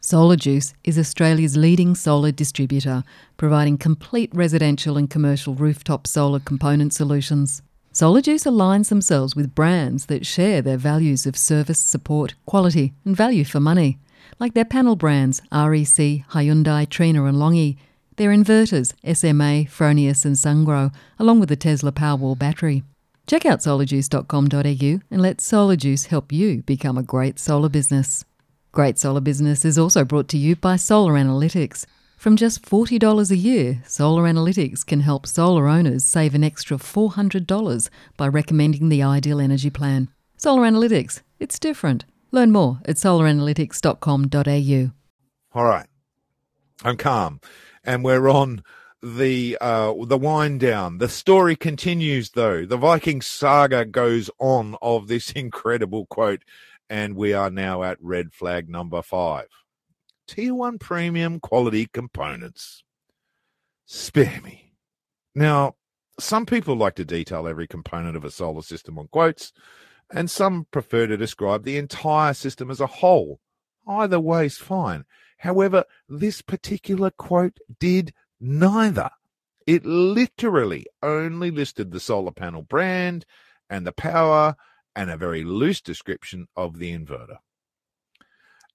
Solar 0.00 0.36
Juice 0.36 0.74
is 0.84 0.98
Australia's 0.98 1.56
leading 1.56 1.94
solar 1.94 2.30
distributor, 2.30 3.02
providing 3.38 3.78
complete 3.78 4.30
residential 4.34 4.96
and 4.96 5.10
commercial 5.10 5.54
rooftop 5.54 6.06
solar 6.06 6.38
component 6.38 6.92
solutions. 6.92 7.62
Solar 7.92 8.20
Juice 8.20 8.44
aligns 8.44 8.90
themselves 8.90 9.34
with 9.34 9.54
brands 9.54 10.06
that 10.06 10.26
share 10.26 10.60
their 10.60 10.76
values 10.76 11.26
of 11.26 11.34
service, 11.34 11.78
support, 11.78 12.34
quality, 12.44 12.92
and 13.06 13.16
value 13.16 13.42
for 13.42 13.58
money, 13.58 13.98
like 14.38 14.54
their 14.54 14.64
panel 14.64 14.96
brands 14.96 15.40
REC, 15.52 16.24
Hyundai, 16.30 16.88
Trina, 16.88 17.24
and 17.24 17.36
Longi, 17.36 17.76
their 18.16 18.30
inverters 18.30 18.92
SMA, 19.04 19.68
Fronius, 19.68 20.24
and 20.24 20.36
Sungrow, 20.36 20.92
along 21.18 21.40
with 21.40 21.48
the 21.48 21.56
Tesla 21.56 21.92
Powerwall 21.92 22.38
battery. 22.38 22.82
Check 23.26 23.44
out 23.44 23.60
solarjuice.com.au 23.60 25.00
and 25.10 25.22
let 25.22 25.38
SolarJuice 25.38 26.06
help 26.06 26.32
you 26.32 26.62
become 26.62 26.96
a 26.96 27.02
great 27.02 27.38
solar 27.38 27.68
business. 27.68 28.24
Great 28.76 28.98
Solar 28.98 29.22
Business 29.22 29.64
is 29.64 29.78
also 29.78 30.04
brought 30.04 30.28
to 30.28 30.36
you 30.36 30.54
by 30.54 30.76
Solar 30.76 31.14
Analytics. 31.14 31.86
From 32.18 32.36
just 32.36 32.62
$40 32.62 33.30
a 33.30 33.36
year, 33.36 33.82
Solar 33.86 34.24
Analytics 34.24 34.84
can 34.84 35.00
help 35.00 35.26
solar 35.26 35.66
owners 35.66 36.04
save 36.04 36.34
an 36.34 36.44
extra 36.44 36.76
$400 36.76 37.88
by 38.18 38.28
recommending 38.28 38.90
the 38.90 39.02
ideal 39.02 39.40
energy 39.40 39.70
plan. 39.70 40.10
Solar 40.36 40.62
Analytics, 40.68 41.22
it's 41.40 41.58
different. 41.58 42.04
Learn 42.30 42.52
more 42.52 42.80
at 42.84 42.96
solaranalytics.com.au. 42.96 44.92
All 45.58 45.64
right. 45.64 45.86
I'm 46.84 46.96
calm. 46.96 47.40
And 47.84 48.04
we're 48.04 48.28
on 48.28 48.62
the 49.02 49.56
uh 49.60 49.92
the 50.04 50.18
wind 50.18 50.60
down. 50.60 50.98
The 50.98 51.08
story 51.08 51.54
continues 51.56 52.30
though. 52.30 52.64
The 52.66 52.76
Viking 52.76 53.22
saga 53.22 53.84
goes 53.84 54.30
on 54.38 54.76
of 54.82 55.08
this 55.08 55.30
incredible 55.32 56.06
quote 56.06 56.42
and 56.88 57.16
we 57.16 57.32
are 57.32 57.50
now 57.50 57.82
at 57.82 57.98
red 58.00 58.32
flag 58.32 58.68
number 58.68 59.02
five. 59.02 59.48
Tier 60.28 60.54
1 60.54 60.78
premium 60.78 61.38
quality 61.40 61.86
components. 61.92 62.82
Spare 63.86 64.40
me. 64.42 64.72
Now, 65.34 65.76
some 66.18 66.46
people 66.46 66.76
like 66.76 66.96
to 66.96 67.04
detail 67.04 67.46
every 67.46 67.68
component 67.68 68.16
of 68.16 68.24
a 68.24 68.30
solar 68.30 68.62
system 68.62 68.98
on 68.98 69.06
quotes, 69.08 69.52
and 70.12 70.30
some 70.30 70.66
prefer 70.70 71.06
to 71.06 71.16
describe 71.16 71.64
the 71.64 71.76
entire 71.76 72.34
system 72.34 72.70
as 72.70 72.80
a 72.80 72.86
whole. 72.86 73.40
Either 73.86 74.20
way 74.20 74.46
is 74.46 74.58
fine. 74.58 75.04
However, 75.38 75.84
this 76.08 76.42
particular 76.42 77.10
quote 77.10 77.58
did 77.78 78.14
neither. 78.40 79.10
It 79.66 79.84
literally 79.84 80.86
only 81.02 81.50
listed 81.50 81.90
the 81.90 82.00
solar 82.00 82.30
panel 82.30 82.62
brand 82.62 83.26
and 83.68 83.86
the 83.86 83.92
power 83.92 84.56
and 84.94 85.10
a 85.10 85.16
very 85.16 85.44
loose 85.44 85.80
description 85.80 86.46
of 86.56 86.78
the 86.78 86.96
inverter. 86.96 87.38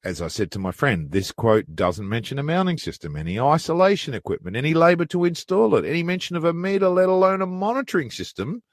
As 0.03 0.21
I 0.21 0.27
said 0.29 0.51
to 0.51 0.59
my 0.59 0.71
friend, 0.71 1.11
this 1.11 1.31
quote 1.31 1.75
doesn't 1.75 2.09
mention 2.09 2.39
a 2.39 2.43
mounting 2.43 2.77
system, 2.77 3.15
any 3.15 3.39
isolation 3.39 4.13
equipment, 4.13 4.55
any 4.55 4.73
labor 4.73 5.05
to 5.05 5.25
install 5.25 5.75
it, 5.75 5.85
any 5.85 6.03
mention 6.03 6.35
of 6.35 6.43
a 6.43 6.53
meter, 6.53 6.89
let 6.89 7.07
alone 7.07 7.41
a 7.41 7.45
monitoring 7.45 8.09
system. 8.09 8.63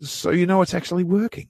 So 0.00 0.30
you 0.30 0.46
know 0.46 0.60
it's 0.60 0.74
actually 0.74 1.04
working. 1.04 1.48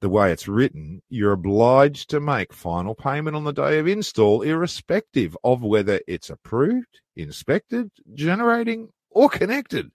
The 0.00 0.08
way 0.10 0.30
it's 0.30 0.46
written, 0.46 1.02
you're 1.08 1.32
obliged 1.32 2.10
to 2.10 2.20
make 2.20 2.52
final 2.52 2.94
payment 2.94 3.34
on 3.34 3.44
the 3.44 3.52
day 3.52 3.78
of 3.78 3.86
install, 3.86 4.42
irrespective 4.42 5.36
of 5.42 5.62
whether 5.62 6.00
it's 6.06 6.28
approved, 6.28 7.00
inspected, 7.16 7.90
generating, 8.14 8.90
or 9.10 9.30
connected. 9.30 9.92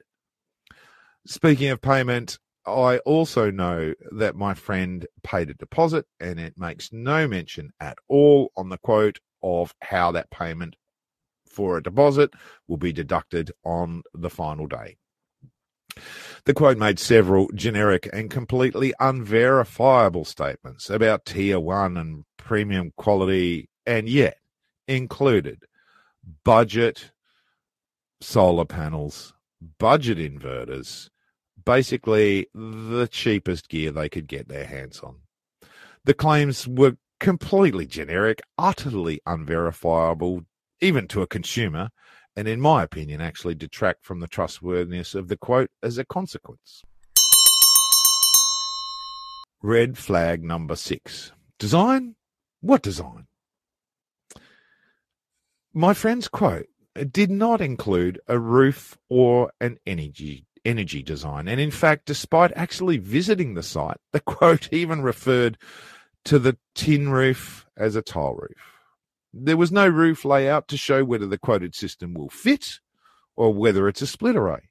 Speaking 1.28 1.70
of 1.70 1.82
payment, 1.82 2.40
I 2.66 2.98
also 3.00 3.52
know 3.52 3.94
that 4.12 4.36
my 4.36 4.56
friend 4.56 5.06
paid 5.24 5.52
a 5.52 5.56
deposit 5.56 6.06
and 6.20 6.40
it 6.40 6.58
makes 6.58 6.92
no 6.92 7.28
mention 7.28 7.72
at 7.80 7.98
all 8.08 8.52
on 8.58 8.70
the 8.70 8.80
quote 8.80 9.20
of 9.44 9.74
how 9.82 10.12
that 10.14 10.32
payment 10.32 10.76
for 11.48 11.78
a 11.78 11.84
deposit 11.84 12.32
will 12.68 12.78
be 12.78 12.94
deducted 12.94 13.52
on 13.64 14.02
the 14.14 14.30
final 14.30 14.66
day. 14.66 14.98
The 16.46 16.54
quote 16.54 16.78
made 16.78 17.00
several 17.00 17.50
generic 17.54 18.10
and 18.12 18.30
completely 18.30 18.94
unverifiable 19.00 20.26
statements 20.26 20.90
about 20.90 21.26
tier 21.26 21.60
one 21.60 21.98
and 21.98 22.24
premium 22.38 22.92
quality, 22.98 23.70
and 23.86 24.10
yet 24.10 24.38
included 24.88 25.64
budget 26.44 27.12
solar 28.22 28.66
panels, 28.66 29.34
budget 29.80 30.18
inverters, 30.18 31.10
basically 31.64 32.48
the 32.54 33.08
cheapest 33.12 33.70
gear 33.70 33.92
they 33.92 34.10
could 34.10 34.28
get 34.28 34.48
their 34.48 34.66
hands 34.66 35.00
on. 35.02 35.18
The 36.04 36.14
claims 36.14 36.68
were 36.68 36.98
completely 37.20 37.86
generic, 37.86 38.42
utterly 38.58 39.22
unverifiable, 39.26 40.42
even 40.80 41.08
to 41.10 41.22
a 41.22 41.28
consumer, 41.28 41.90
and 42.36 42.48
in 42.48 42.62
my 42.62 42.84
opinion, 42.84 43.22
actually 43.22 43.56
detract 43.56 44.04
from 44.06 44.20
the 44.20 44.28
trustworthiness 44.28 45.16
of 45.16 45.28
the 45.28 45.38
quote 45.38 45.70
as 45.84 45.98
a 45.98 46.06
consequence. 46.06 46.84
Red 49.62 49.98
flag 49.98 50.44
number 50.44 50.76
six. 50.76 51.32
Design? 51.60 52.16
What 52.62 52.82
design? 52.82 53.28
My 55.74 55.94
friend's 55.94 56.28
quote 56.28 56.68
did 57.12 57.32
not 57.32 57.62
include 57.62 58.20
a 58.28 58.40
roof 58.40 58.98
or 59.10 59.52
an 59.62 59.78
energy 59.86 60.46
energy 60.66 61.02
design. 61.02 61.48
And 61.48 61.60
in 61.60 61.72
fact, 61.72 62.06
despite 62.06 62.52
actually 62.56 62.98
visiting 62.98 63.54
the 63.54 63.64
site, 63.64 63.98
the 64.12 64.20
quote 64.20 64.72
even 64.72 65.02
referred 65.02 65.58
to 66.26 66.40
the 66.40 66.58
tin 66.76 67.10
roof 67.10 67.66
as 67.76 67.96
a 67.96 68.02
tile 68.02 68.36
roof. 68.36 68.81
There 69.34 69.58
was 69.58 69.72
no 69.72 69.88
roof 69.88 70.26
layout 70.26 70.68
to 70.70 70.78
show 70.78 71.04
whether 71.04 71.28
the 71.28 71.38
quoted 71.38 71.76
system 71.76 72.14
will 72.14 72.30
fit 72.30 72.80
or 73.36 73.54
whether 73.54 73.88
it's 73.88 74.02
a 74.02 74.08
split 74.08 74.36
array. 74.36 74.70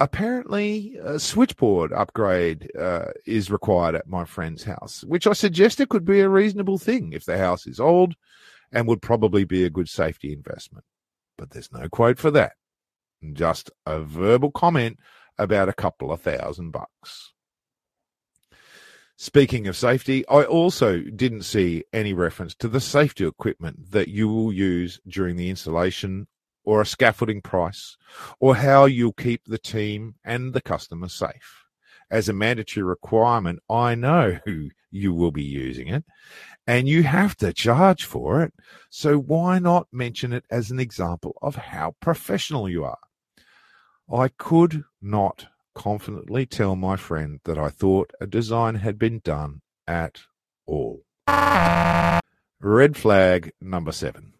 Apparently, 0.00 0.96
a 1.02 1.18
switchboard 1.18 1.92
upgrade 1.92 2.70
uh, 2.78 3.06
is 3.26 3.50
required 3.50 3.96
at 3.96 4.08
my 4.08 4.24
friend's 4.24 4.62
house, 4.62 5.02
which 5.04 5.26
I 5.26 5.32
suggested 5.32 5.88
could 5.88 6.04
be 6.04 6.20
a 6.20 6.28
reasonable 6.28 6.78
thing 6.78 7.12
if 7.12 7.24
the 7.24 7.38
house 7.38 7.66
is 7.66 7.80
old 7.80 8.14
and 8.70 8.86
would 8.86 9.02
probably 9.02 9.44
be 9.44 9.64
a 9.64 9.70
good 9.70 9.88
safety 9.88 10.32
investment. 10.32 10.84
But 11.36 11.50
there's 11.50 11.72
no 11.72 11.88
quote 11.88 12.18
for 12.18 12.30
that 12.32 12.52
just 13.32 13.70
a 13.86 14.00
verbal 14.00 14.50
comment 14.50 14.98
about 15.38 15.68
a 15.68 15.72
couple 15.74 16.12
of 16.12 16.20
thousand 16.20 16.70
bucks. 16.70 17.32
Speaking 19.20 19.66
of 19.66 19.76
safety, 19.76 20.24
I 20.28 20.44
also 20.44 21.00
didn't 21.00 21.42
see 21.42 21.82
any 21.92 22.12
reference 22.12 22.54
to 22.54 22.68
the 22.68 22.80
safety 22.80 23.26
equipment 23.26 23.90
that 23.90 24.06
you 24.06 24.28
will 24.28 24.52
use 24.52 25.00
during 25.08 25.34
the 25.34 25.50
installation 25.50 26.28
or 26.62 26.80
a 26.80 26.86
scaffolding 26.86 27.42
price 27.42 27.96
or 28.38 28.54
how 28.54 28.84
you'll 28.84 29.12
keep 29.12 29.44
the 29.44 29.58
team 29.58 30.14
and 30.24 30.52
the 30.52 30.60
customer 30.60 31.08
safe. 31.08 31.64
As 32.08 32.28
a 32.28 32.32
mandatory 32.32 32.84
requirement, 32.84 33.58
I 33.68 33.96
know 33.96 34.38
you 34.92 35.12
will 35.12 35.32
be 35.32 35.42
using 35.42 35.88
it 35.88 36.04
and 36.64 36.86
you 36.86 37.02
have 37.02 37.34
to 37.38 37.52
charge 37.52 38.04
for 38.04 38.44
it. 38.44 38.54
So 38.88 39.18
why 39.18 39.58
not 39.58 39.88
mention 39.90 40.32
it 40.32 40.44
as 40.48 40.70
an 40.70 40.78
example 40.78 41.36
of 41.42 41.56
how 41.56 41.96
professional 42.00 42.68
you 42.68 42.84
are? 42.84 43.00
I 44.14 44.28
could 44.28 44.84
not 45.02 45.48
confidently 45.78 46.44
tell 46.44 46.74
my 46.74 46.96
friend 46.96 47.38
that 47.44 47.56
I 47.56 47.68
thought 47.68 48.12
a 48.20 48.26
design 48.26 48.74
had 48.74 48.98
been 48.98 49.20
done 49.20 49.62
at 49.86 50.22
all. 50.66 51.04
Red 52.60 52.96
flag 52.96 53.52
number 53.60 53.92
seven. 53.92 54.34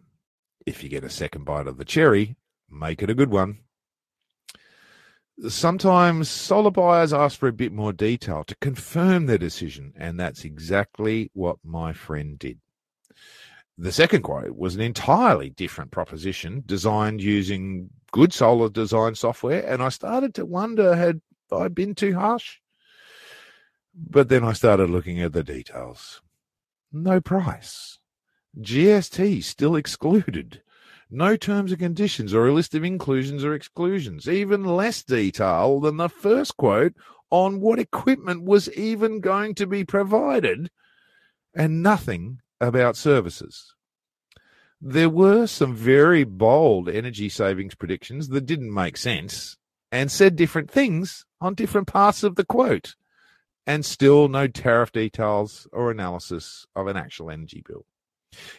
If 0.67 0.83
you 0.83 0.89
get 0.89 1.05
a 1.05 1.09
second 1.09 1.45
bite 1.45 1.69
of 1.69 1.79
the 1.79 1.85
cherry, 1.85 2.37
make 2.69 3.03
it 3.03 3.09
a 3.09 3.15
good 3.15 3.31
one. 3.31 3.61
Sometimes 5.49 6.29
solar 6.29 6.73
buyers 6.73 7.13
ask 7.13 7.39
for 7.39 7.47
a 7.47 7.53
bit 7.53 7.73
more 7.73 7.93
detail 7.93 8.43
to 8.43 8.57
confirm 8.57 9.27
their 9.27 9.39
decision, 9.39 9.93
and 9.97 10.19
that's 10.19 10.45
exactly 10.45 11.31
what 11.35 11.59
my 11.63 11.93
friend 11.93 12.37
did. 12.37 12.59
The 13.81 13.93
second 13.93 14.23
quote 14.23 14.57
was 14.57 14.75
an 14.75 14.81
entirely 14.81 15.51
different 15.51 15.93
proposition 15.93 16.65
designed 16.67 17.23
using 17.23 17.91
good 18.11 18.33
solar 18.33 18.69
design 18.69 19.15
software, 19.15 19.65
and 19.65 19.83
I 19.83 19.91
started 19.91 20.35
to 20.35 20.45
wonder 20.45 20.97
had 20.97 21.21
I 21.53 21.69
been 21.69 21.95
too 21.95 22.15
harsh? 22.15 22.59
But 23.95 24.29
then 24.29 24.45
I 24.45 24.53
started 24.53 24.91
looking 24.91 25.21
at 25.21 25.33
the 25.33 25.43
details. 25.43 26.23
No 26.93 27.21
price. 27.21 27.99
GST 28.59 29.43
still 29.45 29.77
excluded. 29.77 30.63
No 31.11 31.37
terms 31.37 31.73
and 31.73 31.81
conditions 31.81 32.35
or 32.35 32.49
a 32.49 32.53
list 32.53 32.75
of 32.75 32.85
inclusions 32.85 33.45
or 33.45 33.55
exclusions. 33.55 34.29
Even 34.29 34.65
less 34.65 35.03
detail 35.03 35.81
than 35.81 35.97
the 35.97 36.09
first 36.09 36.57
quote 36.57 36.95
on 37.31 37.61
what 37.61 37.79
equipment 37.79 38.45
was 38.45 38.71
even 38.73 39.21
going 39.21 39.55
to 39.55 39.67
be 39.67 39.85
provided, 39.85 40.71
and 41.55 41.83
nothing 41.83 42.41
about 42.61 42.97
services. 42.97 43.75
There 44.81 45.11
were 45.11 45.47
some 45.47 45.75
very 45.75 46.25
bold 46.25 46.89
energy 46.89 47.29
savings 47.29 47.75
predictions 47.75 48.29
that 48.29 48.47
didn't 48.47 48.73
make 48.73 48.97
sense 48.97 49.57
and 49.91 50.11
said 50.11 50.37
different 50.37 50.71
things 50.71 51.27
on 51.41 51.55
different 51.55 51.87
parts 51.87 52.23
of 52.23 52.37
the 52.37 52.45
quote, 52.45 52.95
and 53.67 53.85
still 53.85 54.29
no 54.29 54.47
tariff 54.47 54.93
details 54.93 55.69
or 55.73 55.91
analysis 55.91 56.67
of 56.75 56.87
an 56.87 56.97
actual 56.97 57.31
energy 57.31 57.63
bill. 57.67 57.85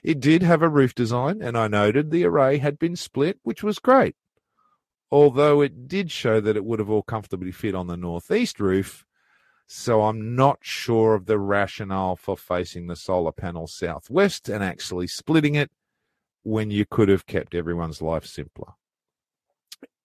It 0.03 0.19
did 0.19 0.43
have 0.43 0.61
a 0.61 0.69
roof 0.69 0.95
design, 0.95 1.41
and 1.41 1.57
I 1.57 1.67
noted 1.67 2.09
the 2.09 2.25
array 2.25 2.57
had 2.57 2.79
been 2.79 2.95
split, 2.95 3.39
which 3.43 3.63
was 3.63 3.79
great. 3.79 4.15
Although 5.11 5.61
it 5.61 5.87
did 5.87 6.11
show 6.11 6.39
that 6.39 6.55
it 6.55 6.65
would 6.65 6.79
have 6.79 6.89
all 6.89 7.03
comfortably 7.03 7.51
fit 7.51 7.75
on 7.75 7.87
the 7.87 7.97
northeast 7.97 8.59
roof, 8.59 9.05
so 9.67 10.03
I'm 10.03 10.35
not 10.35 10.59
sure 10.61 11.13
of 11.13 11.25
the 11.25 11.37
rationale 11.37 12.15
for 12.15 12.35
facing 12.35 12.87
the 12.87 12.95
solar 12.95 13.31
panel 13.31 13.67
southwest 13.67 14.49
and 14.49 14.63
actually 14.63 15.07
splitting 15.07 15.55
it 15.55 15.69
when 16.43 16.71
you 16.71 16.85
could 16.85 17.09
have 17.09 17.27
kept 17.27 17.53
everyone's 17.53 18.01
life 18.01 18.25
simpler 18.25 18.73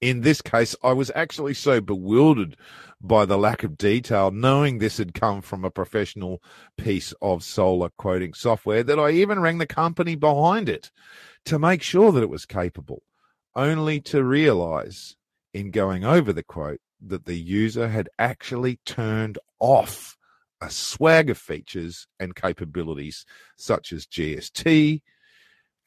in 0.05 0.21
this 0.21 0.43
case, 0.43 0.77
I 0.83 0.93
was 0.93 1.11
actually 1.15 1.55
so 1.55 1.81
bewildered 1.81 2.59
by 3.01 3.25
the 3.25 3.39
lack 3.39 3.63
of 3.63 3.79
detail, 3.79 4.31
knowing 4.31 4.77
this 4.77 4.99
had 4.99 5.15
come 5.15 5.41
from 5.41 5.65
a 5.65 5.71
professional 5.71 6.43
piece 6.77 7.15
of 7.23 7.43
solar 7.43 7.89
quoting 7.97 8.35
software, 8.35 8.83
that 8.83 8.99
I 8.99 9.13
even 9.13 9.41
rang 9.41 9.57
the 9.57 9.67
company 9.67 10.15
behind 10.15 10.69
it 10.69 10.91
to 11.47 11.59
make 11.59 11.81
sure 11.81 12.13
that 12.13 12.23
it 12.23 12.29
was 12.29 12.45
capable, 12.45 13.03
only 13.57 13.99
to 14.03 14.23
realize 14.23 15.17
in 15.55 15.71
going 15.71 16.05
over 16.05 16.35
the 16.35 16.45
quote 16.45 16.83
that 17.01 17.25
the 17.25 17.41
user 17.41 17.89
had 17.89 18.11
actually 18.19 18.81
turned 18.85 19.39
off 19.59 20.19
a 20.61 20.69
swag 20.69 21.31
of 21.31 21.39
features 21.39 22.07
and 22.21 22.37
capabilities 22.37 23.25
such 23.57 23.91
as 23.91 24.07
GST, 24.07 25.01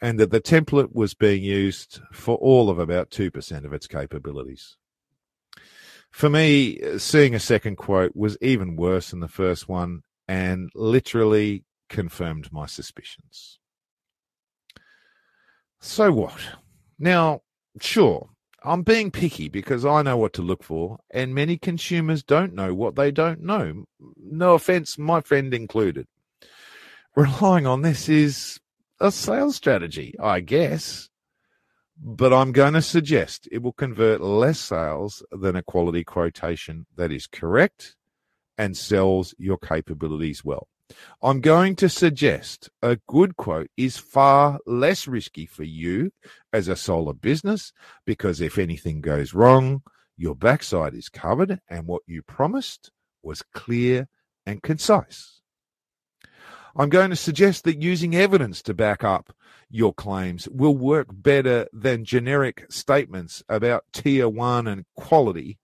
and 0.02 0.20
that 0.20 0.32
the 0.32 0.42
template 0.42 0.94
was 0.94 1.14
being 1.14 1.44
used 1.44 2.00
for 2.12 2.36
all 2.38 2.70
of 2.70 2.80
about 2.80 3.10
2% 3.10 3.66
of 3.66 3.74
its 3.74 3.88
capabilities. 3.88 4.78
For 6.12 6.30
me, 6.30 6.80
seeing 6.98 7.36
a 7.36 7.40
second 7.40 7.76
quote 7.78 8.16
was 8.16 8.38
even 8.42 8.76
worse 8.76 9.12
than 9.12 9.20
the 9.20 9.28
first 9.28 9.68
one 9.68 10.02
and 10.28 10.70
literally 10.76 11.64
confirmed 11.90 12.52
my 12.52 12.66
suspicions. 12.66 13.60
So 15.80 16.12
what? 16.12 16.40
Now, 17.00 17.42
sure, 17.80 18.30
I'm 18.64 18.82
being 18.82 19.12
picky 19.12 19.48
because 19.48 19.86
I 19.86 20.02
know 20.02 20.18
what 20.18 20.34
to 20.34 20.42
look 20.42 20.64
for, 20.64 20.98
and 21.12 21.34
many 21.34 21.58
consumers 21.58 22.24
don't 22.24 22.54
know 22.54 22.74
what 22.74 22.96
they 22.96 23.12
don't 23.12 23.42
know. 23.42 23.86
No 24.18 24.56
offense, 24.56 24.98
my 24.98 25.22
friend 25.22 25.54
included. 25.54 26.08
Relying 27.16 27.66
on 27.68 27.82
this 27.82 28.10
is 28.10 28.60
a 29.00 29.12
sales 29.12 29.56
strategy, 29.56 30.16
I 30.20 30.40
guess. 30.40 31.10
But 32.00 32.32
I'm 32.32 32.52
going 32.52 32.74
to 32.74 32.82
suggest 32.82 33.48
it 33.52 33.64
will 33.64 33.74
convert 33.74 34.22
less 34.22 34.60
sales 34.60 35.24
than 35.32 35.56
a 35.56 35.64
quality 35.64 36.04
quotation 36.04 36.86
that 36.96 37.12
is 37.12 37.26
correct 37.26 37.96
and 38.58 38.78
sells 38.78 39.34
your 39.38 39.58
capabilities 39.58 40.46
well. 40.46 40.68
I'm 41.22 41.42
going 41.42 41.76
to 41.78 41.90
suggest 41.90 42.70
a 42.82 42.98
good 43.08 43.36
quote 43.36 43.70
is 43.76 43.98
far 43.98 44.60
less 44.66 45.08
risky 45.08 45.46
for 45.46 45.64
you 45.64 46.12
as 46.54 46.68
a 46.68 46.76
solar 46.76 47.14
business 47.14 47.74
because 48.06 48.42
if 48.42 48.58
anything 48.58 49.02
goes 49.02 49.34
wrong, 49.34 49.82
your 50.16 50.36
backside 50.36 50.94
is 50.94 51.10
covered 51.10 51.60
and 51.70 51.88
what 51.88 52.04
you 52.06 52.22
promised 52.22 52.92
was 53.22 53.44
clear 53.54 54.08
and 54.46 54.64
concise. 54.64 55.37
I'm 56.80 56.90
going 56.90 57.10
to 57.10 57.16
suggest 57.16 57.64
that 57.64 57.82
using 57.82 58.16
evidence 58.16 58.62
to 58.64 58.74
back 58.76 59.04
up 59.04 59.34
your 59.68 59.94
claims 59.96 60.48
will 60.48 60.78
work 60.78 61.08
better 61.12 61.68
than 61.74 62.06
generic 62.06 62.68
statements 62.70 63.44
about 63.50 63.86
tier 63.92 64.30
one 64.30 64.68
and 64.68 64.86
quality, 64.96 65.58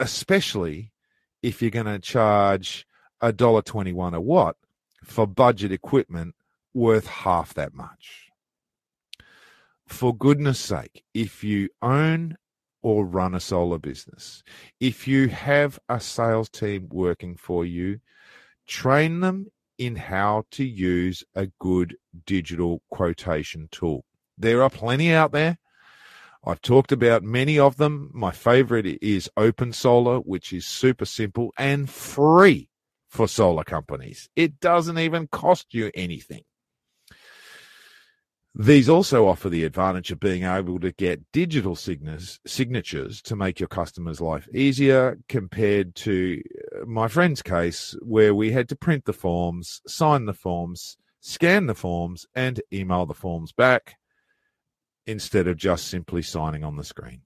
especially 0.00 0.92
if 1.40 1.62
you're 1.62 1.70
going 1.70 1.86
to 1.86 2.00
charge 2.00 2.84
a 3.20 3.32
dollar 3.32 3.62
twenty-one 3.62 4.12
a 4.12 4.20
watt 4.20 4.56
for 5.04 5.24
budget 5.24 5.70
equipment 5.70 6.34
worth 6.74 7.06
half 7.06 7.54
that 7.54 7.72
much. 7.72 8.26
For 9.86 10.14
goodness 10.14 10.58
sake, 10.58 11.04
if 11.14 11.44
you 11.44 11.68
own 11.80 12.36
or 12.82 13.06
run 13.06 13.34
a 13.36 13.40
solar 13.40 13.78
business, 13.78 14.42
if 14.80 15.06
you 15.06 15.28
have 15.28 15.78
a 15.88 16.00
sales 16.00 16.48
team 16.48 16.88
working 16.90 17.36
for 17.36 17.64
you, 17.64 18.00
train 18.66 19.20
them 19.20 19.46
in 19.80 19.96
how 19.96 20.44
to 20.50 20.62
use 20.62 21.24
a 21.34 21.46
good 21.58 21.96
digital 22.26 22.82
quotation 22.90 23.66
tool. 23.72 24.04
There 24.36 24.62
are 24.62 24.68
plenty 24.68 25.10
out 25.10 25.32
there. 25.32 25.58
I've 26.44 26.60
talked 26.60 26.92
about 26.92 27.22
many 27.22 27.58
of 27.58 27.78
them. 27.78 28.10
My 28.12 28.30
favorite 28.30 28.86
is 29.02 29.30
Open 29.38 29.72
Solar, 29.72 30.18
which 30.18 30.52
is 30.52 30.66
super 30.66 31.06
simple 31.06 31.54
and 31.56 31.88
free 31.88 32.68
for 33.08 33.26
solar 33.26 33.64
companies. 33.64 34.28
It 34.36 34.60
doesn't 34.60 34.98
even 34.98 35.28
cost 35.28 35.72
you 35.72 35.90
anything. 35.94 36.42
These 38.54 38.88
also 38.88 39.28
offer 39.28 39.48
the 39.48 39.64
advantage 39.64 40.10
of 40.10 40.18
being 40.18 40.42
able 40.42 40.80
to 40.80 40.90
get 40.90 41.22
digital 41.32 41.76
signatures 41.76 43.22
to 43.22 43.36
make 43.36 43.60
your 43.60 43.68
customer's 43.68 44.20
life 44.20 44.48
easier 44.52 45.18
compared 45.28 45.94
to 45.96 46.42
my 46.86 47.08
friend's 47.08 47.42
case, 47.42 47.96
where 48.02 48.34
we 48.34 48.52
had 48.52 48.68
to 48.68 48.76
print 48.76 49.04
the 49.04 49.12
forms, 49.12 49.80
sign 49.86 50.26
the 50.26 50.34
forms, 50.34 50.96
scan 51.20 51.66
the 51.66 51.74
forms, 51.74 52.26
and 52.34 52.60
email 52.72 53.06
the 53.06 53.14
forms 53.14 53.52
back 53.52 53.96
instead 55.06 55.46
of 55.46 55.56
just 55.56 55.88
simply 55.88 56.22
signing 56.22 56.64
on 56.64 56.76
the 56.76 56.84
screen. 56.84 57.22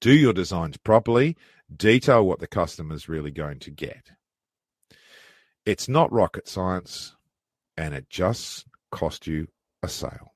Do 0.00 0.12
your 0.12 0.32
designs 0.32 0.76
properly, 0.76 1.36
detail 1.74 2.24
what 2.24 2.38
the 2.38 2.46
customer's 2.46 3.08
really 3.08 3.30
going 3.30 3.58
to 3.60 3.70
get. 3.70 4.10
It's 5.66 5.88
not 5.88 6.12
rocket 6.12 6.48
science, 6.48 7.14
and 7.76 7.94
it 7.94 8.08
just 8.08 8.66
cost 8.90 9.26
you 9.26 9.48
a 9.82 9.88
sale. 9.88 10.34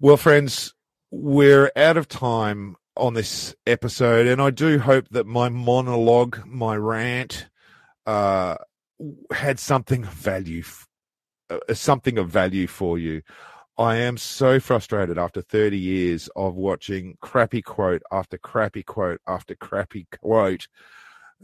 Well, 0.00 0.16
friends, 0.16 0.74
we're 1.10 1.72
out 1.74 1.96
of 1.96 2.08
time 2.08 2.76
on 2.98 3.14
this 3.14 3.54
episode, 3.66 4.26
and 4.26 4.42
I 4.42 4.50
do 4.50 4.78
hope 4.78 5.08
that 5.10 5.26
my 5.26 5.48
monologue, 5.48 6.40
my 6.46 6.76
rant, 6.76 7.48
uh, 8.06 8.56
had 9.32 9.58
something 9.58 10.04
of 10.04 10.10
value, 10.10 10.64
uh, 11.50 11.58
something 11.72 12.18
of 12.18 12.28
value 12.28 12.66
for 12.66 12.98
you. 12.98 13.22
I 13.78 13.96
am 13.96 14.16
so 14.16 14.58
frustrated 14.58 15.18
after 15.18 15.40
30 15.40 15.78
years 15.78 16.28
of 16.34 16.56
watching 16.56 17.16
crappy 17.20 17.62
quote 17.62 18.02
after 18.10 18.36
crappy 18.36 18.82
quote 18.82 19.20
after 19.28 19.54
crappy 19.54 20.08
quote 20.20 20.66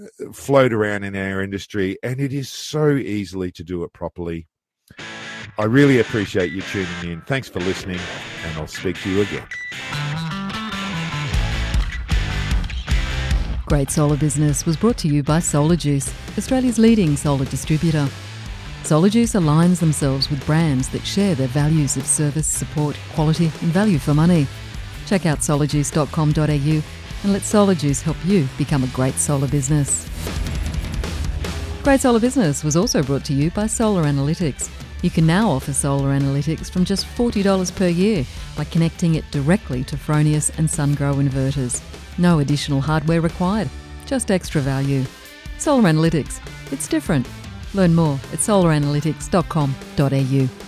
uh, 0.02 0.32
float 0.32 0.72
around 0.72 1.04
in 1.04 1.14
our 1.14 1.40
industry, 1.40 1.96
and 2.02 2.20
it 2.20 2.32
is 2.32 2.50
so 2.50 2.90
easily 2.90 3.52
to 3.52 3.62
do 3.62 3.84
it 3.84 3.92
properly. 3.92 4.48
I 5.56 5.64
really 5.64 6.00
appreciate 6.00 6.50
you 6.50 6.62
tuning 6.62 7.12
in. 7.12 7.20
Thanks 7.22 7.48
for 7.48 7.60
listening, 7.60 8.00
and 8.44 8.58
I'll 8.58 8.66
speak 8.66 9.00
to 9.02 9.10
you 9.10 9.22
again. 9.22 10.03
Great 13.74 13.90
Solar 13.90 14.16
Business 14.16 14.64
was 14.64 14.76
brought 14.76 14.96
to 14.98 15.08
you 15.08 15.24
by 15.24 15.40
Solar 15.40 15.74
Juice 15.74 16.14
Australia's 16.38 16.78
leading 16.78 17.16
solar 17.16 17.44
distributor. 17.44 18.08
Solar 18.84 19.08
Juice 19.08 19.32
aligns 19.32 19.80
themselves 19.80 20.30
with 20.30 20.46
brands 20.46 20.88
that 20.90 21.04
share 21.04 21.34
their 21.34 21.48
values 21.48 21.96
of 21.96 22.06
service, 22.06 22.46
support, 22.46 22.96
quality, 23.14 23.46
and 23.46 23.72
value 23.72 23.98
for 23.98 24.14
money. 24.14 24.46
Check 25.06 25.26
out 25.26 25.40
solarjuice.com.au 25.40 26.82
and 27.24 27.32
let 27.32 27.42
Solar 27.42 27.74
Juice 27.74 28.00
help 28.00 28.16
you 28.24 28.46
become 28.56 28.84
a 28.84 28.94
great 28.94 29.16
solar 29.16 29.48
business. 29.48 30.08
Great 31.82 32.00
Solar 32.00 32.20
Business 32.20 32.62
was 32.62 32.76
also 32.76 33.02
brought 33.02 33.24
to 33.24 33.34
you 33.34 33.50
by 33.50 33.66
Solar 33.66 34.04
Analytics. 34.04 34.70
You 35.02 35.10
can 35.10 35.26
now 35.26 35.50
offer 35.50 35.72
solar 35.72 36.16
analytics 36.16 36.70
from 36.70 36.84
just 36.84 37.06
$40 37.06 37.74
per 37.74 37.88
year 37.88 38.24
by 38.56 38.62
connecting 38.66 39.16
it 39.16 39.28
directly 39.32 39.82
to 39.82 39.96
Fronius 39.96 40.56
and 40.58 40.68
SunGrow 40.68 41.16
inverters. 41.16 41.82
No 42.18 42.40
additional 42.40 42.80
hardware 42.80 43.20
required, 43.20 43.68
just 44.06 44.30
extra 44.30 44.60
value. 44.60 45.04
Solar 45.58 45.90
Analytics, 45.90 46.40
it's 46.72 46.88
different. 46.88 47.28
Learn 47.74 47.94
more 47.94 48.14
at 48.32 48.38
solaranalytics.com.au. 48.38 50.63